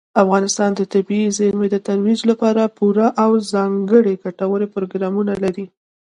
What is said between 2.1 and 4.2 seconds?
لپاره پوره او ځانګړي